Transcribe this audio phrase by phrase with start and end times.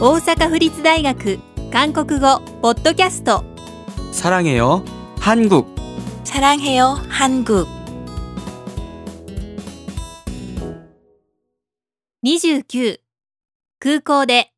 [0.00, 1.38] 大阪府立大学
[1.70, 3.44] 韓国語ポッドキャスト
[4.12, 4.84] 사랑해요.
[5.20, 5.74] 한국.
[6.24, 7.66] 사랑해요, 한국.
[12.22, 12.96] 29
[13.78, 14.50] 空港で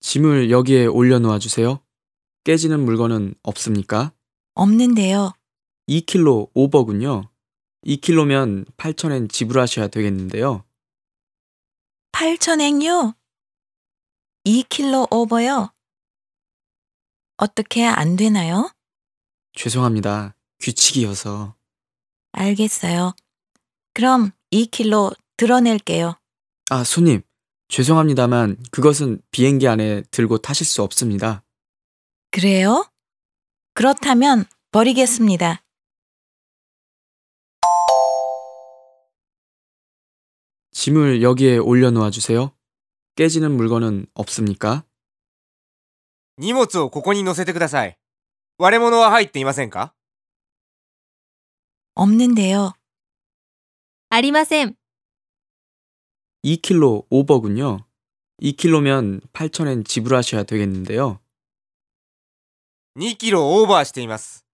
[0.00, 1.80] 짐을 여기에 올려놓아 주세요.
[2.44, 4.12] 깨지는 물건은 없습니까?
[4.54, 5.32] 없는데요.
[5.88, 7.28] 2kg 오버군요.
[7.86, 10.64] 2kg면 8,000엔 지불하셔야 되겠는데요.
[12.21, 13.15] 8천엔요?
[14.45, 15.73] 2킬로 오버요?
[17.37, 18.71] 어떻게 안 되나요?
[19.53, 20.35] 죄송합니다.
[20.59, 21.55] 규칙이어서.
[22.33, 23.15] 알겠어요.
[23.95, 26.13] 그럼 2킬로 드러낼게요.
[26.69, 27.23] 아, 손님.
[27.69, 31.43] 죄송합니다만 그것은 비행기 안에 들고 타실 수 없습니다.
[32.29, 32.87] 그래요?
[33.73, 35.63] 그렇다면 버리겠습니다.
[40.80, 42.52] 짐을 여기에 올려놓아 주세요.
[43.16, 44.84] 깨지는 물건은 없습니까?
[46.38, 47.98] 荷物をここに乗せてください。
[48.58, 49.94] 割れ物は入っていませんか
[51.94, 52.74] 없는데요.
[54.10, 54.76] ありません
[56.44, 57.86] 2kg 오버군요.
[58.42, 61.20] 2kg면 8,000엔 지불하셔야 되겠는데요.
[62.98, 64.46] 2キロオーバーしています。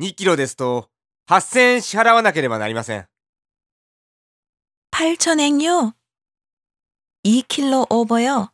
[0.00, 0.88] 2キロですと、
[1.28, 3.06] 8000円支払わなければなりません。
[5.00, 5.94] 8천엔요?
[7.24, 8.50] 2킬로 오버요?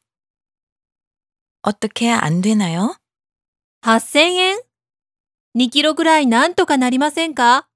[1.63, 2.97] 어떻게 안 되나요?
[3.83, 4.63] 8000円
[5.57, 7.69] 2キロぐらいなんとかなりませんか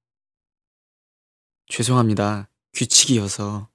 [1.69, 2.48] 죄송합니다.
[2.75, 3.69] 규칙이어서.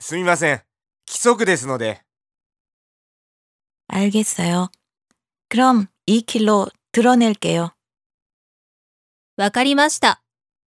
[0.00, 0.62] すみません。
[1.08, 2.02] 規則ですので。
[3.88, 4.70] 알겠어요.
[5.48, 7.72] 그럼 2킬로 드러낼게요.
[9.36, 10.22] わかりました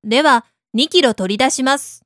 [0.04, 2.01] では2キロ取り出します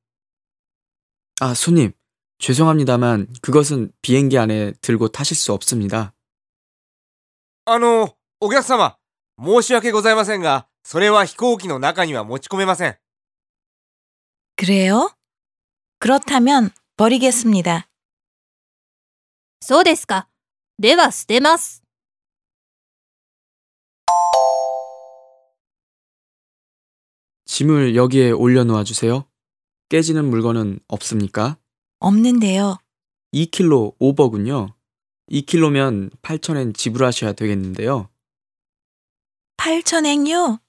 [1.40, 1.92] 아, 손님.
[2.40, 6.14] 죄송합니다만 그것은 비행기 안에 들고 타실 수 없습니다.
[7.66, 8.98] あの、お客様、
[9.40, 12.98] 申し訳ございませんが、それは飛行機の中には持ち込めません。
[14.56, 15.12] 그래요?
[16.00, 17.88] 그렇다면 버리겠습니다.
[19.62, 20.28] そうですか
[20.80, 21.84] では捨てます
[27.46, 29.26] 짐을 여기에 올려놓아 주세요.
[29.89, 31.59] 깨지는 물건은 없습니까?
[32.01, 32.79] 없는데요.
[33.33, 34.75] 2kg 오버군요.
[35.31, 38.09] 2kg면 8,000엔 지불하셔야 되겠는데요.
[39.59, 40.61] 8천엔요?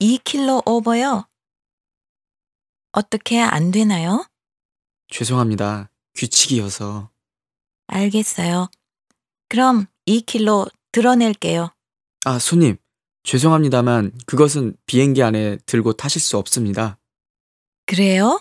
[0.00, 1.26] 2킬로 오버요?
[2.92, 4.26] 어떻게 안 되나요?
[5.08, 5.90] 죄송합니다.
[6.14, 7.10] 규칙이어서.
[7.88, 8.68] 알겠어요.
[9.48, 11.70] 그럼 2킬로 드러낼게요.
[12.24, 12.76] 아, 손님.
[13.22, 16.98] 죄송합니다만 그것은 비행기 안에 들고 타실 수 없습니다.
[17.86, 18.40] 그래요?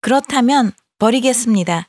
[0.00, 1.87] 그렇다면 버리겠습니다.